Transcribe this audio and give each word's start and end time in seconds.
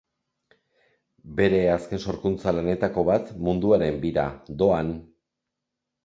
Bere 1.39 1.59
azken 1.73 2.01
sorkuntza 2.11 2.53
lanetako 2.59 3.03
bat 3.09 3.29
Munduaren 3.49 3.99
bira, 4.07 4.23
doan! 4.63 4.91